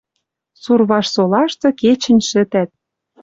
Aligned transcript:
Сурваж 0.63 1.05
солашты 1.15 1.67
кечӹнь 1.79 2.25
шӹтӓт 2.29 2.69